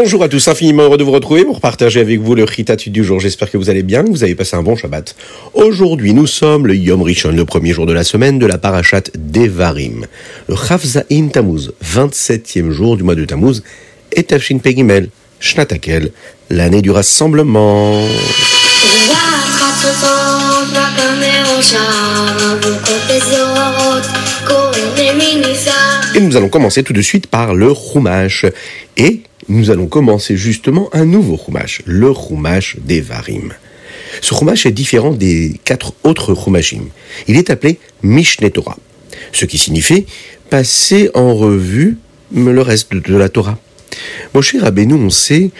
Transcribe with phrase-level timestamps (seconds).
[0.00, 3.02] Bonjour à tous, infiniment heureux de vous retrouver pour partager avec vous le Ritatu du
[3.02, 3.18] jour.
[3.18, 5.16] J'espère que vous allez bien, que vous avez passé un bon Shabbat.
[5.54, 9.02] Aujourd'hui, nous sommes le Yom Rishon, le premier jour de la semaine de la parachat
[9.18, 10.06] Devarim.
[10.48, 13.64] Le Chavzaïn Tammuz, 27e jour du mois de Tammuz,
[14.12, 15.08] et Tafshin Pegimel,
[15.40, 16.12] Shnatakel,
[16.48, 18.00] l'année du rassemblement.
[26.14, 28.46] Et nous allons commencer tout de suite par le Chumash.
[28.96, 33.52] Et nous allons commencer justement un nouveau Chumash, le Chumash des Varim.
[34.20, 36.88] Ce Chumash est différent des quatre autres Chumashim.
[37.26, 38.78] Il est appelé Mishneh Torah,
[39.32, 40.06] ce qui signifie
[40.50, 41.98] passer en revue
[42.34, 43.58] le reste de la Torah.
[44.34, 45.50] Moshe Rabbeinu, on sait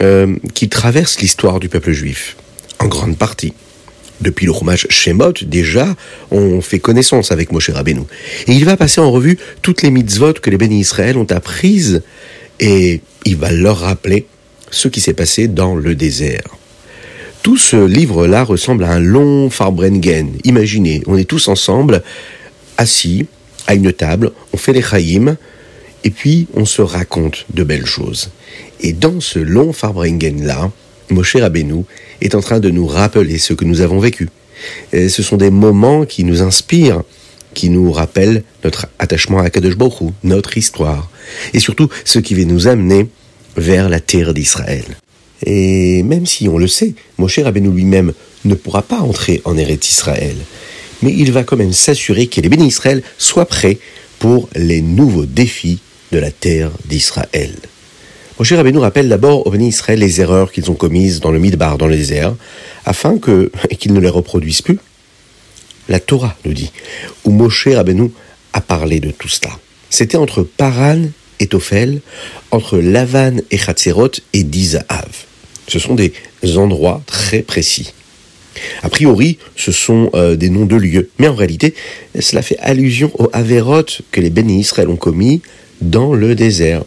[0.00, 2.36] euh, qu'il traverse l'histoire du peuple juif,
[2.78, 3.52] en grande partie.
[4.20, 5.94] Depuis le Chumash Shemot, déjà,
[6.32, 8.02] on fait connaissance avec Moshe Rabbeinu.
[8.48, 12.02] Et il va passer en revue toutes les mitzvot que les bénis Israël ont apprises
[12.60, 14.26] et il va leur rappeler
[14.70, 16.56] ce qui s'est passé dans le désert.
[17.42, 20.38] Tout ce livre-là ressemble à un long Farbrengen.
[20.44, 22.02] Imaginez, on est tous ensemble,
[22.76, 23.26] assis,
[23.66, 25.36] à une table, on fait les chaïm,
[26.04, 28.30] et puis on se raconte de belles choses.
[28.80, 30.70] Et dans ce long Farbrengen-là,
[31.10, 31.84] Moshe Rabbeinu
[32.20, 34.28] est en train de nous rappeler ce que nous avons vécu.
[34.92, 37.02] Et ce sont des moments qui nous inspirent,
[37.58, 41.10] qui nous rappellent notre attachement à Kadosh Baruch notre histoire,
[41.52, 43.08] et surtout ce qui va nous amener
[43.56, 44.84] vers la terre d'Israël.
[45.44, 48.12] Et même si on le sait, Moshe Rabbeinu lui-même
[48.44, 50.36] ne pourra pas entrer en Eretz Israël,
[51.02, 53.78] mais il va quand même s'assurer que les bénis Israël soient prêts
[54.20, 55.80] pour les nouveaux défis
[56.12, 57.56] de la terre d'Israël.
[58.38, 61.76] Moshe Rabbeinu rappelle d'abord aux bénis Israël les erreurs qu'ils ont commises dans le Midbar,
[61.76, 62.36] dans le désert,
[62.84, 63.18] afin
[63.80, 64.78] qu'ils ne les reproduisent plus.
[65.88, 66.70] La Torah nous dit,
[67.24, 68.10] où Moshe Rabbeinu
[68.52, 69.50] a parlé de tout cela.
[69.90, 71.02] C'était entre Paran
[71.40, 72.00] et Tophel,
[72.50, 75.08] entre Lavan et Chatzerot et Dizahav.
[75.66, 76.12] Ce sont des
[76.56, 77.92] endroits très précis.
[78.82, 81.74] A priori, ce sont euh, des noms de lieux, mais en réalité,
[82.18, 85.42] cela fait allusion aux Averot que les bénis Israël ont commis
[85.80, 86.82] dans le désert.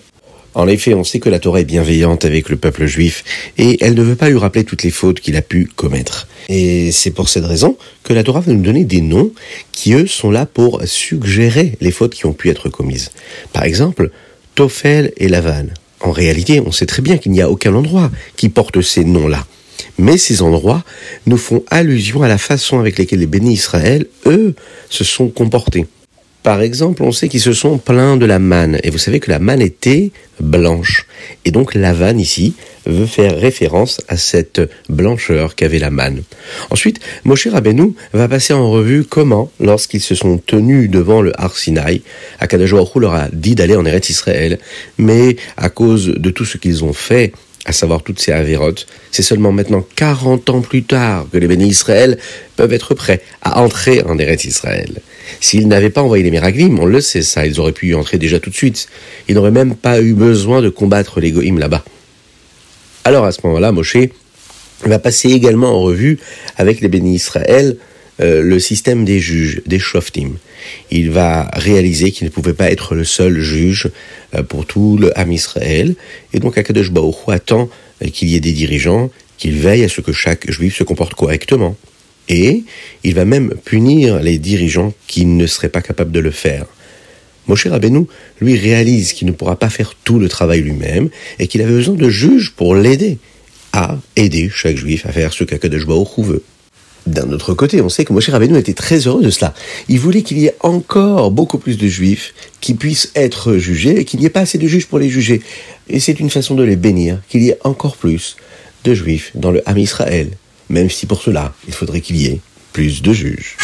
[0.54, 3.24] En effet, on sait que la Torah est bienveillante avec le peuple juif
[3.58, 6.28] et elle ne veut pas lui rappeler toutes les fautes qu'il a pu commettre.
[6.50, 9.32] Et c'est pour cette raison que la Torah va nous donner des noms
[9.72, 13.12] qui, eux, sont là pour suggérer les fautes qui ont pu être commises.
[13.54, 14.12] Par exemple,
[14.56, 15.68] Tophel et Lavan.
[16.02, 19.46] En réalité, on sait très bien qu'il n'y a aucun endroit qui porte ces noms-là.
[19.98, 20.84] Mais ces endroits
[21.28, 24.56] nous font allusion à la façon avec laquelle les bénis Israël, eux,
[24.90, 25.86] se sont comportés.
[26.44, 29.30] Par exemple, on sait qu'ils se sont plaints de la manne, et vous savez que
[29.30, 31.06] la manne était blanche.
[31.46, 32.56] Et donc la vanne ici
[32.88, 36.24] veut faire référence à cette blancheur qu'avait la manne.
[36.72, 41.56] Ensuite, Moshe Rabbeinu va passer en revue comment, lorsqu'ils se sont tenus devant le Har
[41.56, 42.02] Sinai,
[42.40, 44.58] Akadosh leur a dit d'aller en Eretz Israël,
[44.98, 47.34] mais à cause de tout ce qu'ils ont fait,
[47.66, 51.68] à savoir toutes ces avérotes, c'est seulement maintenant 40 ans plus tard que les bénis
[51.68, 52.18] Israël
[52.56, 55.02] peuvent être prêts à entrer en Eretz Israël.
[55.40, 58.18] S'ils n'avaient pas envoyé les miraglim, on le sait ça, ils auraient pu y entrer
[58.18, 58.88] déjà tout de suite.
[59.28, 61.84] Ils n'auraient même pas eu besoin de combattre les goïms là-bas.
[63.04, 63.98] Alors à ce moment-là, Moshe
[64.84, 66.20] va passer également en revue
[66.58, 67.78] avec les bénis Israël
[68.22, 70.34] euh, le système des juges, des shoftim.
[70.92, 73.90] Il va réaliser qu'il ne pouvait pas être le seul juge
[74.36, 75.96] euh, pour tout le Ham Israël.
[76.34, 77.70] Et donc Akadosh Baruch attend
[78.04, 81.16] euh, qu'il y ait des dirigeants, qu'ils veillent à ce que chaque juif se comporte
[81.16, 81.76] correctement.
[82.32, 82.64] Et
[83.04, 86.66] il va même punir les dirigeants qui ne seraient pas capables de le faire.
[87.48, 88.06] Moshe Rabbeinu,
[88.40, 91.10] lui, réalise qu'il ne pourra pas faire tout le travail lui-même
[91.40, 93.18] et qu'il avait besoin de juges pour l'aider
[93.74, 96.44] à aider chaque juif à faire ce qu'Akadosh Baruch veut.
[97.06, 99.54] D'un autre côté, on sait que Moshe Rabbeinu était très heureux de cela.
[99.90, 104.06] Il voulait qu'il y ait encore beaucoup plus de juifs qui puissent être jugés et
[104.06, 105.42] qu'il n'y ait pas assez de juges pour les juger.
[105.90, 108.38] Et c'est une façon de les bénir, qu'il y ait encore plus
[108.86, 110.30] de juifs dans le Ham Israël.
[110.72, 112.40] Même si pour cela, il faudrait qu'il y ait
[112.72, 113.58] plus de juges.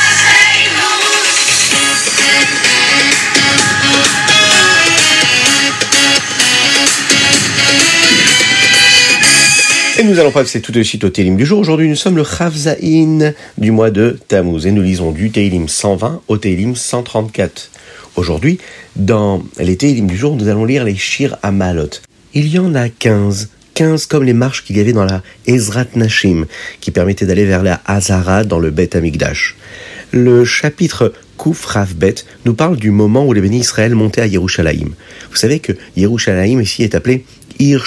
[9.97, 11.59] Et nous allons passer tout de suite au Télim du jour.
[11.59, 16.21] Aujourd'hui, nous sommes le Chavzaïn du mois de Tammuz et nous lisons du Télim 120
[16.27, 17.71] au Télim 134.
[18.17, 18.59] Aujourd'hui,
[18.97, 21.89] dans les Télim du jour, nous allons lire les Shir Amalot.
[22.33, 23.47] Il y en a 15.
[23.77, 26.47] 15 comme les marches qu'il y avait dans la Ezrat Nashim,
[26.81, 29.55] qui permettait d'aller vers la Hazara dans le Bet Amigdash.
[30.11, 32.15] Le chapitre Kouf Bet
[32.45, 34.89] nous parle du moment où les bénis Israël montaient à Yerushalayim.
[35.29, 37.23] Vous savez que Yerushalayim ici est appelé
[37.59, 37.85] Ir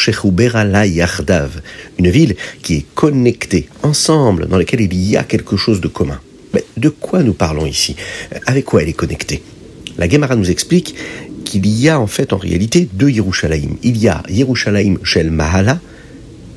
[0.65, 1.61] la Yardav,
[1.99, 6.21] une ville qui est connectée ensemble, dans laquelle il y a quelque chose de commun.
[6.55, 7.97] Mais de quoi nous parlons ici?
[8.47, 9.43] Avec quoi elle est connectée?
[9.99, 10.95] La Gemara nous explique
[11.45, 13.77] qu'il y a en fait en réalité deux Yerushalayim.
[13.83, 15.81] Il y a Yerushalayim Shel Mahala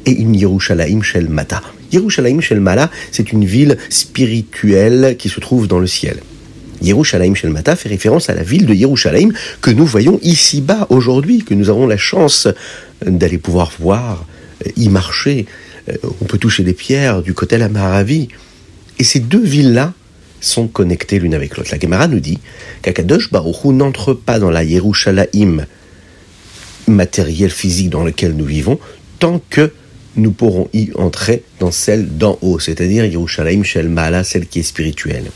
[0.06, 1.62] et une Yerushalayim Shel Mata.
[1.92, 6.18] Yerushalayim Shel Mahala, c'est une ville spirituelle qui se trouve dans le ciel.
[6.82, 9.32] Yerushalayim Shel Mata fait référence à la ville de Yerushalayim
[9.62, 12.48] que nous voyons ici-bas aujourd'hui, que nous avons la chance
[13.06, 14.26] d'aller pouvoir voir,
[14.76, 15.46] y marcher.
[15.90, 18.28] Euh, on peut toucher des pierres du côté la Maravi.
[19.00, 19.94] Et ces deux villes-là
[20.44, 21.70] sont connectées l'une avec l'autre.
[21.72, 22.40] La Gemara nous dit
[22.82, 25.66] qu'Akadosh Baruch n'entre pas dans la Yerushalayim
[26.88, 28.80] matériel physique dans lequel nous vivons
[29.20, 29.72] tant que
[30.16, 34.64] nous pourrons y entrer dans celle d'en haut, c'est-à-dire Yerushalayim Shel Ma'ala, celle qui est
[34.64, 35.32] spirituelle.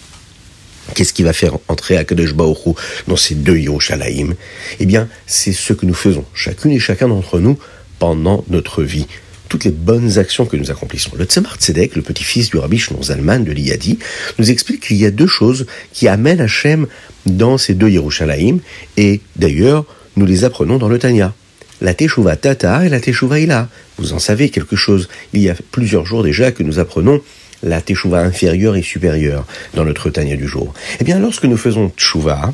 [0.93, 2.75] Qu'est-ce qui va faire entrer Akadosh Baruch
[3.07, 4.35] dans ces deux Yerushalayim?
[4.79, 7.57] Eh bien, c'est ce que nous faisons, chacune et chacun d'entre nous,
[7.99, 9.07] pendant notre vie
[9.47, 11.11] toutes les bonnes actions que nous accomplissons.
[11.17, 13.99] Le Tzemar Tzedek, le petit-fils du Rabbi Shneur Zalman de l'Iyadi,
[14.39, 16.87] nous explique qu'il y a deux choses qui amènent Hachem
[17.25, 18.59] dans ces deux Yerushalayim,
[18.95, 19.85] et d'ailleurs,
[20.15, 21.33] nous les apprenons dans le Tanya.
[21.81, 23.69] La Teshuvah Tata et la Teshuvah Ila.
[23.97, 25.09] Vous en savez quelque chose.
[25.33, 27.21] Il y a plusieurs jours déjà que nous apprenons
[27.61, 29.45] la Teshuvah inférieure et supérieure
[29.75, 30.73] dans notre Tanya du jour.
[30.99, 32.53] Eh bien, lorsque nous faisons Teshuvah,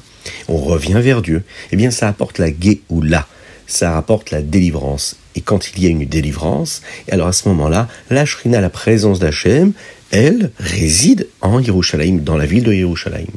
[0.50, 3.28] on revient vers Dieu, eh bien, ça apporte la Géoula
[3.68, 5.18] ça rapporte la délivrance.
[5.36, 6.82] Et quand il y a une délivrance,
[7.12, 9.74] alors à ce moment-là, la Shrina, la présence d'Hachem,
[10.12, 13.32] elle réside en Yerushalayim, dans la ville de Yerushalayim.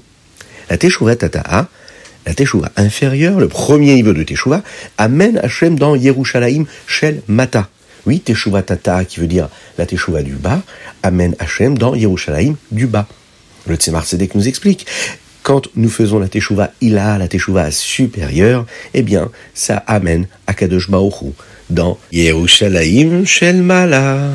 [0.68, 1.68] La Teshuvah Tata'a,
[2.26, 4.62] la Teshuvah inférieure, le premier niveau de Teshuvah,
[4.98, 7.68] amène Hachem dans Yerushalayim Shel Mata.
[8.04, 10.62] Oui, Teshuvah Tata'a, qui veut dire la Teshuvah du bas,
[11.02, 13.06] amène Hachem dans Yerushalayim du bas.
[13.66, 14.86] Le Tzemar Tzedek nous explique
[15.46, 20.90] quand nous faisons la teshuva ila, la teshuva supérieure, eh bien, ça amène à Kadosh
[20.90, 21.34] Baruch
[21.70, 24.30] dans Yerushalayim Shel Mala.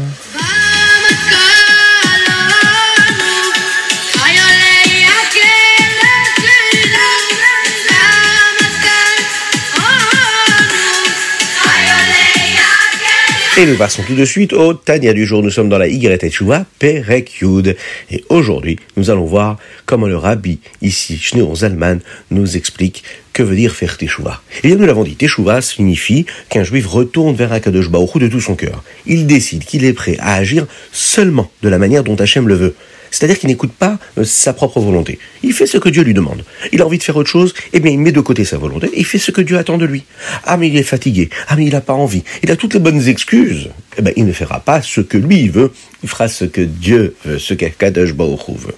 [13.57, 15.43] Et nous passons tout de suite au Tania du jour.
[15.43, 17.75] Nous sommes dans la Y Teshuva, Perek Yud.
[18.09, 21.99] Et aujourd'hui, nous allons voir comment le rabbi, ici, Shneur Zalman,
[22.31, 23.03] nous explique
[23.33, 24.41] que veut dire faire Teshuva.
[24.55, 28.29] Et eh bien, nous l'avons dit, Teshuva signifie qu'un juif retourne vers Akadosh Baruch de
[28.29, 28.85] tout son cœur.
[29.05, 32.75] Il décide qu'il est prêt à agir seulement de la manière dont Hachem le veut.
[33.11, 35.19] C'est-à-dire qu'il n'écoute pas euh, sa propre volonté.
[35.43, 36.43] Il fait ce que Dieu lui demande.
[36.71, 38.87] Il a envie de faire autre chose, eh bien il met de côté sa volonté
[38.87, 40.03] et il fait ce que Dieu attend de lui.
[40.45, 42.79] Ah mais il est fatigué, ah mais il n'a pas envie, il a toutes les
[42.79, 43.69] bonnes excuses.
[43.97, 45.71] Eh bien il ne fera pas ce que lui veut,
[46.01, 48.75] il fera ce que Dieu veut, ce qu'Akadosh Baruch veut.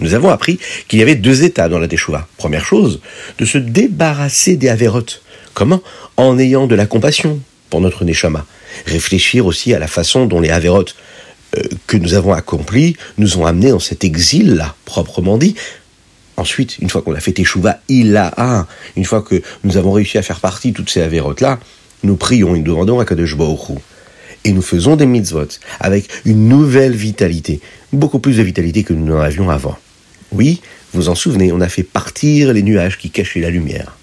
[0.00, 0.58] Nous avons appris
[0.88, 2.26] qu'il y avait deux états dans la Teshuvah.
[2.36, 3.00] Première chose,
[3.38, 5.22] de se débarrasser des avérotes.
[5.54, 5.82] Comment?
[6.16, 7.38] En ayant de la compassion
[7.70, 8.44] pour notre Neshama.
[8.86, 10.96] Réfléchir aussi à la façon dont les avérotes
[11.86, 15.54] que nous avons accomplis nous ont amenés dans cet exil-là, proprement dit.
[16.36, 18.66] Ensuite, une fois qu'on a fait Teshuvah, il a un.
[18.96, 21.60] Une fois que nous avons réussi à faire partie de toutes ces avérotes-là,
[22.02, 23.78] nous prions et nous demandons à Kadosh Baruch
[24.44, 25.46] Et nous faisons des mitzvot
[25.80, 27.60] avec une nouvelle vitalité,
[27.92, 29.78] beaucoup plus de vitalité que nous n'en avions avant.
[30.32, 30.60] Oui,
[30.92, 33.96] vous en souvenez, on a fait partir les nuages qui cachaient la lumière.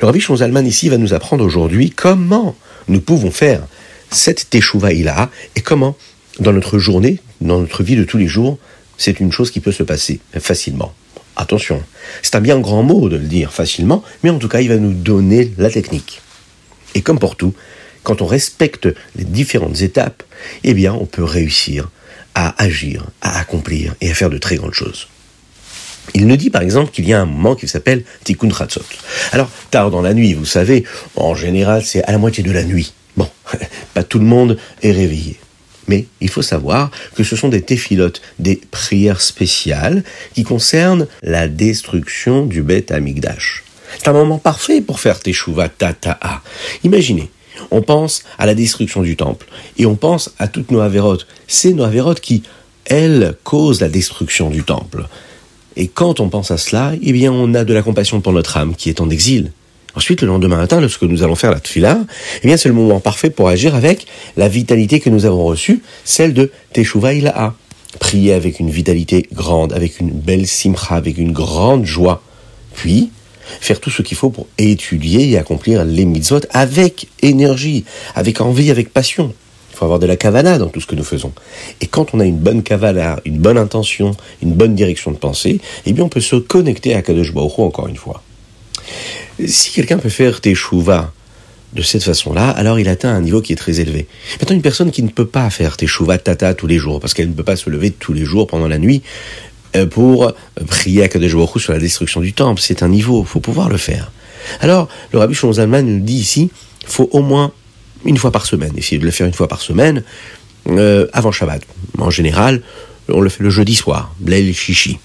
[0.00, 2.56] Le Rabbi Shonzalman ici va nous apprendre aujourd'hui comment
[2.88, 3.62] nous pouvons faire
[4.10, 5.96] cette Teshuvah Ilaha et comment
[6.38, 8.58] dans notre journée, dans notre vie de tous les jours,
[8.96, 10.92] c'est une chose qui peut se passer facilement.
[11.36, 11.82] Attention,
[12.22, 14.76] c'est un bien grand mot de le dire facilement, mais en tout cas, il va
[14.76, 16.20] nous donner la technique.
[16.94, 17.54] Et comme pour tout,
[18.02, 20.22] quand on respecte les différentes étapes,
[20.64, 21.90] eh bien, on peut réussir
[22.34, 25.08] à agir, à accomplir et à faire de très grandes choses.
[26.14, 28.82] Il nous dit par exemple qu'il y a un moment qui s'appelle Tikkun Chatzot.
[29.32, 30.84] Alors, tard dans la nuit, vous savez,
[31.16, 32.94] en général, c'est à la moitié de la nuit.
[33.16, 33.28] Bon,
[33.94, 35.38] pas tout le monde est réveillé.
[35.88, 40.04] Mais il faut savoir que ce sont des téphilotes, des prières spéciales
[40.34, 43.64] qui concernent la destruction du Beth Amigdash.
[43.96, 46.42] C'est un moment parfait pour faire Teshuvah Tata'a.
[46.84, 47.30] Imaginez,
[47.70, 49.46] on pense à la destruction du temple
[49.78, 51.26] et on pense à toutes nos avérotes.
[51.46, 52.42] C'est nos avérotes qui,
[52.84, 55.06] elles, causent la destruction du temple.
[55.76, 58.56] Et quand on pense à cela, eh bien, on a de la compassion pour notre
[58.56, 59.52] âme qui est en exil.
[59.94, 61.98] Ensuite, le lendemain matin, lorsque nous allons faire la tfila,
[62.42, 65.82] eh bien, c'est le moment parfait pour agir avec la vitalité que nous avons reçue,
[66.04, 67.54] celle de Teshuvah.
[67.98, 72.22] Prier avec une vitalité grande, avec une belle simcha, avec une grande joie.
[72.74, 73.10] Puis,
[73.60, 78.70] faire tout ce qu'il faut pour étudier et accomplir les mitzvot avec énergie, avec envie,
[78.70, 79.32] avec passion.
[79.72, 81.32] Il faut avoir de la kavana dans tout ce que nous faisons.
[81.80, 85.60] Et quand on a une bonne kavana, une bonne intention, une bonne direction de pensée,
[85.86, 88.22] eh bien on peut se connecter à Kadosh Baruch encore une fois.
[89.46, 91.12] Si quelqu'un peut faire teshuva
[91.74, 94.06] de cette façon-là, alors il atteint un niveau qui est très élevé.
[94.40, 97.28] Maintenant, une personne qui ne peut pas faire teshuva tata tous les jours, parce qu'elle
[97.28, 99.02] ne peut pas se lever tous les jours pendant la nuit
[99.76, 100.32] euh, pour
[100.66, 103.76] prier à Kadosh sur la destruction du temple, c'est un niveau, il faut pouvoir le
[103.76, 104.10] faire.
[104.60, 106.50] Alors, le Rabbi Shlomo Zalman nous dit ici,
[106.86, 107.52] faut au moins
[108.04, 110.02] une fois par semaine, essayer de le faire une fois par semaine,
[110.68, 111.62] euh, avant Shabbat.
[111.98, 112.62] En général,
[113.08, 114.98] on le fait le jeudi soir, Blail Shishi.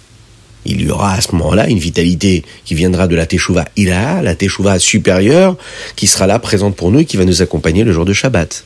[0.65, 4.35] Il y aura à ce moment-là une vitalité qui viendra de la Teshuvah Ila, la
[4.35, 5.57] Teshuvah supérieure,
[5.95, 8.63] qui sera là présente pour nous et qui va nous accompagner le jour de Shabbat.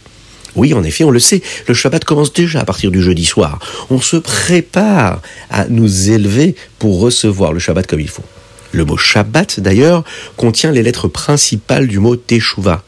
[0.56, 3.60] Oui, en effet, on le sait, le Shabbat commence déjà à partir du jeudi soir.
[3.90, 8.24] On se prépare à nous élever pour recevoir le Shabbat comme il faut.
[8.72, 10.04] Le mot Shabbat, d'ailleurs,
[10.36, 12.84] contient les lettres principales du mot Teshuvah.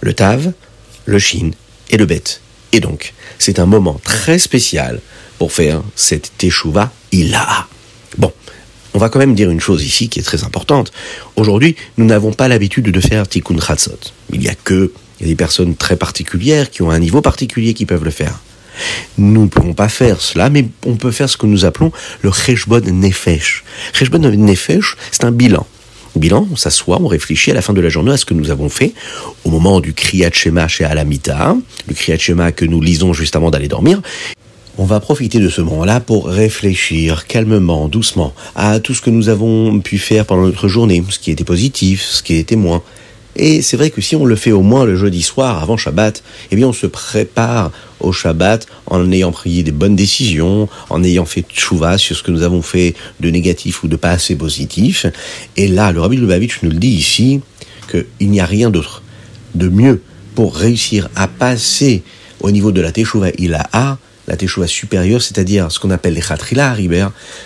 [0.00, 0.52] Le Tav,
[1.06, 1.50] le Shin
[1.90, 2.40] et le Bet.
[2.72, 5.00] Et donc, c'est un moment très spécial
[5.38, 7.66] pour faire cette Teshuvah Ila.
[8.96, 10.90] On va quand même dire une chose ici qui est très importante.
[11.36, 13.98] Aujourd'hui, nous n'avons pas l'habitude de faire Tikkun Chatzot.
[14.32, 18.06] Il y a que des personnes très particulières qui ont un niveau particulier qui peuvent
[18.06, 18.40] le faire.
[19.18, 22.32] Nous ne pouvons pas faire cela, mais on peut faire ce que nous appelons le
[22.32, 23.64] Cheshbon Nefesh.
[23.92, 25.66] Cheshbon Nefesh, c'est un bilan.
[26.14, 28.50] Bilan, on s'assoit, on réfléchit à la fin de la journée à ce que nous
[28.50, 28.94] avons fait
[29.44, 31.54] au moment du Kriyat Shema chez Alamita,
[31.86, 34.00] le Kriyat Shema que nous lisons juste avant d'aller dormir.
[34.78, 39.30] On va profiter de ce moment-là pour réfléchir calmement, doucement, à tout ce que nous
[39.30, 42.82] avons pu faire pendant notre journée, ce qui était positif, ce qui était moins.
[43.36, 46.22] Et c'est vrai que si on le fait au moins le jeudi soir avant Shabbat,
[46.50, 51.24] eh bien on se prépare au Shabbat en ayant pris des bonnes décisions, en ayant
[51.24, 55.06] fait tchouva sur ce que nous avons fait de négatif ou de pas assez positif.
[55.56, 57.40] Et là, le Rabbi Lubavitch nous le dit ici,
[57.90, 59.02] qu'il n'y a rien d'autre
[59.54, 60.02] de mieux
[60.34, 62.02] pour réussir à passer
[62.40, 66.76] au niveau de la Teshuvah Ilaha la teshuva supérieure, c'est-à-dire ce qu'on appelle les khatrila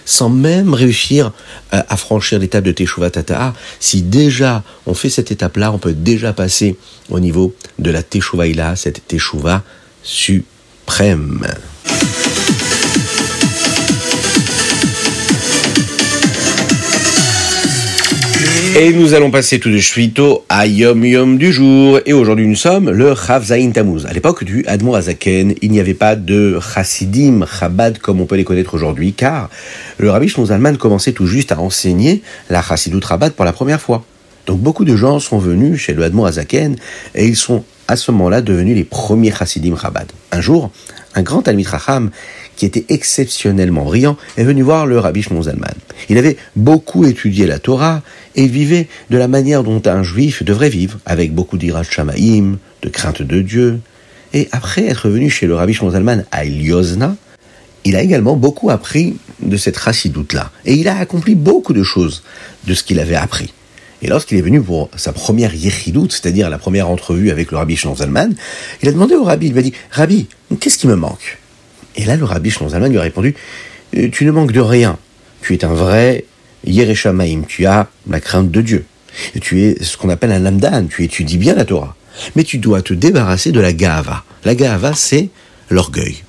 [0.05, 1.33] sans même réussir
[1.75, 3.55] euh, à franchir l'étape de teshuva tata'a.
[3.79, 6.77] Si déjà on fait cette étape-là, on peut déjà passer
[7.11, 9.63] au niveau de la teshuva ila, cette teshuva
[10.03, 11.47] suprême.
[18.83, 22.01] Et nous allons passer tout de suite au Ayom Yom du jour.
[22.07, 24.07] Et aujourd'hui, nous sommes le Chav Zayin Tammuz.
[24.07, 28.37] À l'époque du Admo Azaken, il n'y avait pas de Chassidim, Chabad comme on peut
[28.37, 29.51] les connaître aujourd'hui, car
[29.99, 34.03] le Rabbi Shlomo commençait tout juste à enseigner la Chassidut Chabad pour la première fois.
[34.47, 36.77] Donc beaucoup de gens sont venus chez le Admo Azaken
[37.15, 40.11] et ils sont à ce moment-là devenus les premiers Chassidim Chabad.
[40.33, 40.71] Un jour,
[41.15, 42.11] un grand Talmid Racham
[42.61, 45.73] qui était exceptionnellement brillant, est venu voir le Rabbi Shimon Zalman.
[46.11, 48.03] Il avait beaucoup étudié la Torah
[48.37, 52.89] et vivait de la manière dont un juif devrait vivre, avec beaucoup d'irach shamaim, de
[52.91, 53.81] crainte de Dieu.
[54.35, 57.17] Et après être venu chez le Rabbi Shimon Zalman à Eliozna,
[57.87, 60.51] il a également beaucoup appris de cette chassidoute-là.
[60.67, 62.23] Et il a accompli beaucoup de choses
[62.67, 63.55] de ce qu'il avait appris.
[64.03, 67.77] Et lorsqu'il est venu pour sa première yechidoute, c'est-à-dire la première entrevue avec le Rabbi
[67.77, 68.35] Shimon Zalman,
[68.83, 70.27] il a demandé au Rabbi, il lui a dit, Rabbi,
[70.61, 71.40] qu'est-ce qui me manque?
[71.97, 73.35] Et là, le rabbi Shlon lui a répondu,
[73.97, 74.99] euh, tu ne manques de rien.
[75.43, 76.25] Tu es un vrai
[76.67, 77.43] Yereshamaim.
[77.49, 78.85] Tu as la crainte de Dieu.
[79.41, 80.87] Tu es ce qu'on appelle un lamdan.
[80.89, 81.97] Tu étudies bien la Torah.
[82.37, 84.25] Mais tu dois te débarrasser de la gava.
[84.45, 85.31] La gava, c'est
[85.69, 86.23] l'orgueil.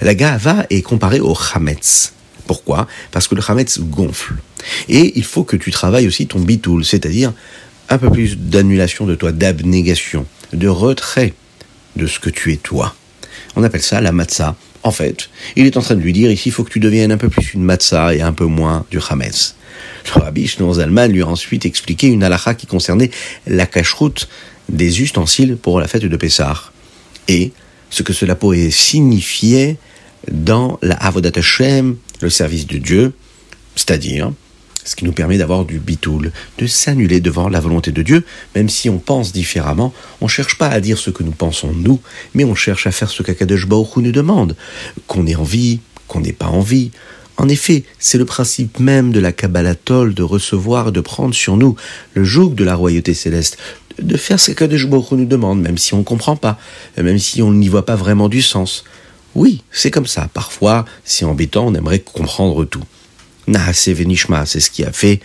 [0.00, 2.12] La gava est comparée au chametz.
[2.46, 2.86] Pourquoi?
[3.10, 4.34] Parce que le chametz gonfle.
[4.88, 7.32] Et il faut que tu travailles aussi ton bitoul, c'est-à-dire
[7.88, 11.34] un peu plus d'annulation de toi, d'abnégation, de retrait
[11.96, 12.94] de ce que tu es toi.
[13.56, 16.48] On appelle ça la matzah en fait, il est en train de lui dire ici,
[16.48, 19.00] il faut que tu deviennes un peu plus une matzah et un peu moins du
[19.00, 19.54] chametz.
[20.14, 23.10] Le rabbi Shneur Zalman lui a ensuite expliqué une halakha qui concernait
[23.46, 24.28] la cacheroute
[24.68, 26.72] des ustensiles pour la fête de Pessah
[27.28, 27.52] et
[27.90, 29.76] ce que cela pourrait signifier
[30.30, 33.12] dans la Avodat Hashem, le service de Dieu,
[33.76, 34.32] c'est-à-dire
[34.84, 38.24] ce qui nous permet d'avoir du bitoul, de s'annuler devant la volonté de Dieu,
[38.54, 41.72] même si on pense différemment, on ne cherche pas à dire ce que nous pensons
[41.72, 42.00] nous,
[42.34, 44.56] mais on cherche à faire ce qu'Akadosh Baruch nous demande,
[45.06, 46.90] qu'on ait envie, qu'on n'ait pas envie.
[47.36, 51.76] En effet, c'est le principe même de la Kabbalatol de recevoir, de prendre sur nous
[52.14, 53.58] le joug de la royauté céleste,
[54.00, 56.58] de faire ce qu'Akadosh Baruch nous demande, même si on ne comprend pas,
[56.96, 58.84] même si on n'y voit pas vraiment du sens.
[59.34, 60.28] Oui, c'est comme ça.
[60.32, 62.84] Parfois, c'est embêtant, on aimerait comprendre tout.
[63.52, 65.20] Nahase Venishma, c'est ce qui a fait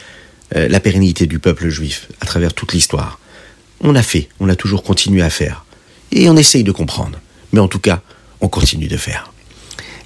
[0.55, 3.19] euh, la pérennité du peuple juif à travers toute l'histoire.
[3.81, 5.65] On a fait, on a toujours continué à faire.
[6.12, 7.19] Et on essaye de comprendre.
[7.51, 8.01] Mais en tout cas,
[8.41, 9.31] on continue de faire.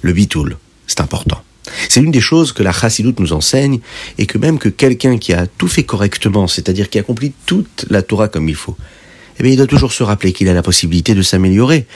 [0.00, 1.42] Le bitoul, c'est important.
[1.88, 3.80] C'est l'une des choses que la chassidoute nous enseigne
[4.18, 7.86] et que même que quelqu'un qui a tout fait correctement, c'est-à-dire qui a accompli toute
[7.88, 8.76] la Torah comme il faut,
[9.38, 11.86] eh bien, il doit toujours se rappeler qu'il a la possibilité de s'améliorer.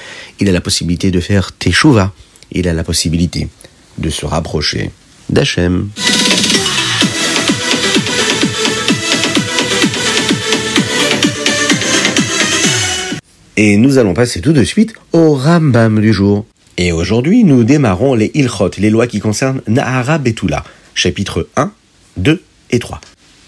[0.41, 2.13] Il a la possibilité de faire teshuva.
[2.53, 3.49] Il a la possibilité
[3.99, 4.91] de se rapprocher
[5.31, 5.91] d'Hachem.
[13.59, 16.45] Et nous allons passer tout de suite au Rambam du jour.
[16.77, 20.63] Et aujourd'hui, nous démarrons les Ilchot, les lois qui concernent Nahara Betula,
[20.95, 21.73] chapitres 1,
[22.19, 23.01] 2 et 3.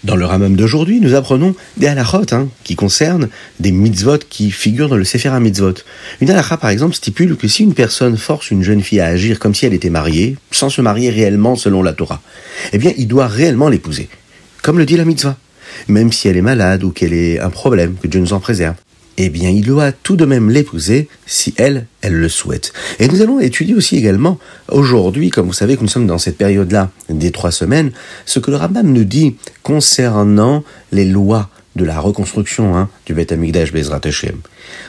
[0.05, 3.27] Dans le Ramam d'aujourd'hui, nous apprenons des halachot hein, qui concernent
[3.59, 5.73] des mitzvot qui figurent dans le Sefer mitzvot.
[6.21, 9.39] Une halacha, par exemple, stipule que si une personne force une jeune fille à agir
[9.39, 12.21] comme si elle était mariée, sans se marier réellement selon la Torah,
[12.71, 14.07] eh bien, il doit réellement l'épouser.
[14.61, 15.35] Comme le dit la mitzvah.
[15.89, 18.75] Même si elle est malade ou qu'elle ait un problème, que Dieu nous en préserve
[19.21, 22.71] eh bien, il doit tout de même l'épouser si elle, elle le souhaite.
[22.99, 26.37] Et nous allons étudier aussi également, aujourd'hui, comme vous savez que nous sommes dans cette
[26.37, 27.91] période-là des trois semaines,
[28.25, 33.33] ce que le rabbin nous dit concernant les lois de la reconstruction hein, du Beth
[33.33, 34.35] Amikdash Bezrat Hashem.
[34.35, 34.39] Vous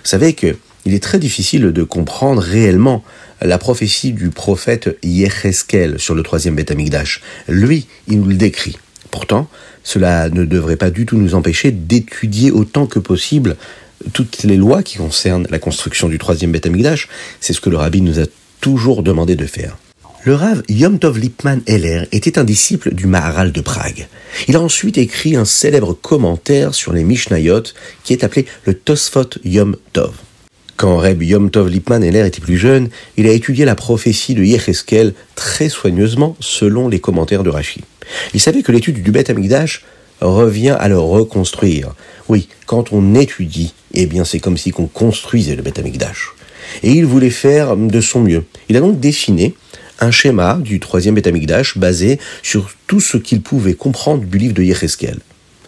[0.04, 0.56] savez que
[0.86, 3.02] il est très difficile de comprendre réellement
[3.42, 7.20] la prophétie du prophète Yecheskel sur le troisième Beth Amikdash.
[7.48, 8.78] Lui, il nous le décrit.
[9.10, 9.48] Pourtant,
[9.82, 13.56] cela ne devrait pas du tout nous empêcher d'étudier autant que possible
[14.12, 17.08] toutes les lois qui concernent la construction du troisième Beth Amikdash,
[17.40, 18.24] c'est ce que le rabbi nous a
[18.60, 19.76] toujours demandé de faire.
[20.24, 24.06] Le Rav Yom Tov Lipman Heller était un disciple du Maharal de Prague.
[24.48, 27.62] Il a ensuite écrit un célèbre commentaire sur les Mishnayot
[28.04, 30.12] qui est appelé le Tosfot Yom Tov.
[30.76, 34.44] Quand Reb Yom Tov Lipman Heller était plus jeune, il a étudié la prophétie de
[34.44, 37.80] Yecheskel très soigneusement selon les commentaires de Rashi.
[38.34, 39.84] Il savait que l'étude du Beth Amikdash
[40.20, 41.94] revient à le reconstruire.
[42.28, 45.80] Oui, quand on étudie, eh bien c'est comme si on construisait le Beth.
[46.82, 48.44] Et il voulait faire de son mieux.
[48.68, 49.54] Il a donc dessiné
[49.98, 54.54] un schéma du troisième Beth Amikdash basé sur tout ce qu'il pouvait comprendre du livre
[54.54, 55.18] de Yecheskel.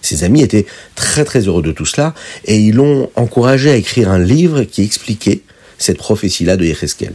[0.00, 4.10] Ses amis étaient très très heureux de tout cela et ils l'ont encouragé à écrire
[4.10, 5.42] un livre qui expliquait
[5.78, 7.14] cette prophétie-là de Yecheskel.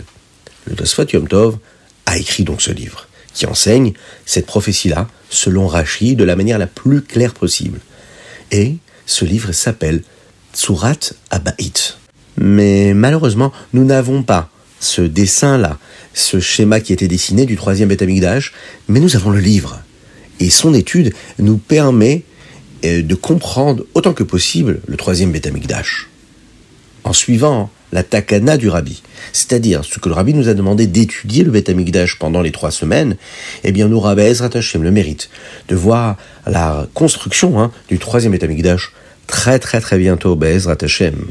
[0.66, 1.58] Le Tosfot Tov
[2.06, 3.07] a écrit donc ce livre
[3.38, 3.94] qui enseigne
[4.26, 7.80] cette prophétie-là selon Rashi de la manière la plus claire possible.
[8.52, 10.02] Et ce livre s'appelle
[10.56, 11.54] Tsurat Abait.
[12.38, 15.78] Mais malheureusement, nous n'avons pas ce dessin-là,
[16.16, 18.04] ce schéma qui était dessiné du troisième Beth
[18.88, 19.82] mais nous avons le livre.
[20.40, 22.24] Et son étude nous permet
[22.86, 25.52] euh, de comprendre autant que possible le troisième Beth
[27.04, 29.02] En suivant la takana du rabbi,
[29.34, 31.72] c'est-à-dire ce que le rabbi nous a demandé d'étudier le Beth
[32.20, 33.18] pendant les trois semaines,
[33.64, 35.30] eh bien nous rabbi Ezrat le mérite
[35.70, 38.46] de voir la construction hein, du troisième Beth
[39.28, 41.28] très très très bientôt, Bezrat Hashem.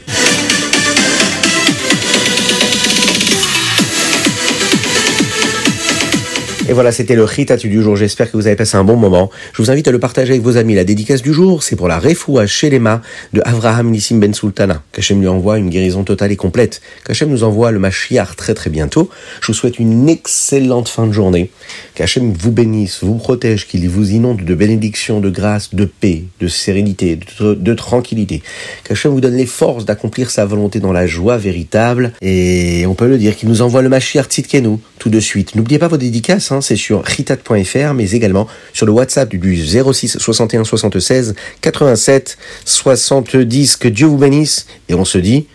[6.68, 7.94] Et voilà, c'était le Ritatu du jour.
[7.94, 9.30] J'espère que vous avez passé un bon moment.
[9.52, 10.74] Je vous invite à le partager avec vos amis.
[10.74, 13.02] La dédicace du jour, c'est pour la Refoua Shelema
[13.32, 14.82] de Avraham Nissim Ben Sultana.
[14.90, 16.82] Qu'Hachem lui envoie une guérison totale et complète.
[17.04, 19.08] Qu'Hachem nous envoie le Mashiach très très bientôt.
[19.40, 21.50] Je vous souhaite une excellente fin de journée.
[21.94, 26.48] Qu'Hachem vous bénisse, vous protège, qu'il vous inonde de bénédictions, de grâce, de paix, de
[26.48, 28.42] sérénité, de, tranquillité.
[28.82, 32.12] Qu'Hachem vous donne les forces d'accomplir sa volonté dans la joie véritable.
[32.22, 35.54] Et on peut le dire qu'il nous envoie le Mashiach Tzidkenu tout de suite.
[35.54, 40.18] N'oubliez pas vos dédicaces, hein, c'est sur ritat.fr, mais également sur le WhatsApp du 06
[40.18, 43.76] 61 76 87 70.
[43.76, 45.46] Que Dieu vous bénisse et on se dit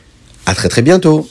[0.46, 1.28] à très très bientôt.